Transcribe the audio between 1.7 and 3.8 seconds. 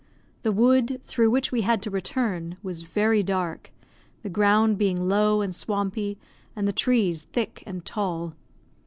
to return, was very dark;